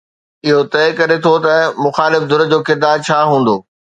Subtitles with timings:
[0.45, 1.55] اهو طئي ڪري ٿو ته
[1.85, 3.55] مخالف ڌر جو ڪردار ڇا هوندو.